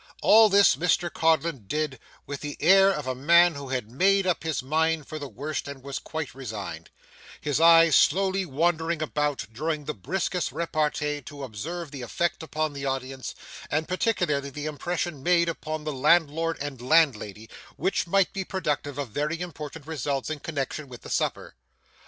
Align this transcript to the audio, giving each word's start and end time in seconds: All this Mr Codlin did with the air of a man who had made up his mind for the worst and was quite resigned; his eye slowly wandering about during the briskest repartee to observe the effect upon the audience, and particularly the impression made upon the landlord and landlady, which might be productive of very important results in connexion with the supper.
All 0.23 0.49
this 0.49 0.75
Mr 0.77 1.13
Codlin 1.13 1.67
did 1.67 1.99
with 2.25 2.41
the 2.41 2.57
air 2.59 2.89
of 2.89 3.05
a 3.05 3.13
man 3.13 3.53
who 3.53 3.69
had 3.69 3.91
made 3.91 4.25
up 4.25 4.41
his 4.41 4.63
mind 4.63 5.05
for 5.07 5.19
the 5.19 5.27
worst 5.27 5.67
and 5.67 5.83
was 5.83 5.99
quite 5.99 6.33
resigned; 6.33 6.89
his 7.39 7.59
eye 7.61 7.91
slowly 7.91 8.43
wandering 8.43 8.99
about 8.99 9.45
during 9.53 9.85
the 9.85 9.93
briskest 9.93 10.51
repartee 10.51 11.21
to 11.21 11.43
observe 11.43 11.91
the 11.91 12.01
effect 12.01 12.41
upon 12.41 12.73
the 12.73 12.83
audience, 12.83 13.35
and 13.69 13.87
particularly 13.87 14.49
the 14.49 14.65
impression 14.65 15.21
made 15.21 15.47
upon 15.47 15.83
the 15.83 15.93
landlord 15.93 16.57
and 16.59 16.81
landlady, 16.81 17.47
which 17.77 18.07
might 18.07 18.33
be 18.33 18.43
productive 18.43 18.97
of 18.97 19.09
very 19.09 19.39
important 19.39 19.85
results 19.85 20.31
in 20.31 20.39
connexion 20.39 20.87
with 20.87 21.03
the 21.03 21.11
supper. 21.11 21.53